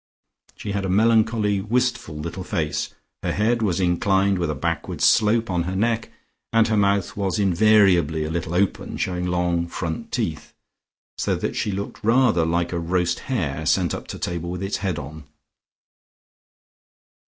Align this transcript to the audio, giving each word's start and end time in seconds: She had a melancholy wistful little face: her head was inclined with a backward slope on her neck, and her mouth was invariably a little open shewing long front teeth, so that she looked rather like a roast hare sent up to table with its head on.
She 0.55 0.71
had 0.71 0.83
a 0.83 0.89
melancholy 0.89 1.61
wistful 1.61 2.15
little 2.15 2.43
face: 2.43 2.91
her 3.21 3.31
head 3.33 3.61
was 3.61 3.79
inclined 3.79 4.39
with 4.39 4.49
a 4.49 4.55
backward 4.55 4.99
slope 4.99 5.51
on 5.51 5.65
her 5.65 5.75
neck, 5.75 6.09
and 6.51 6.67
her 6.69 6.75
mouth 6.75 7.15
was 7.15 7.37
invariably 7.37 8.23
a 8.23 8.31
little 8.31 8.55
open 8.55 8.97
shewing 8.97 9.27
long 9.27 9.67
front 9.67 10.11
teeth, 10.11 10.55
so 11.19 11.35
that 11.35 11.55
she 11.55 11.71
looked 11.71 12.03
rather 12.03 12.47
like 12.47 12.73
a 12.73 12.79
roast 12.79 13.19
hare 13.29 13.63
sent 13.67 13.93
up 13.93 14.07
to 14.07 14.17
table 14.17 14.49
with 14.49 14.63
its 14.63 14.77
head 14.77 14.97
on. 14.97 15.25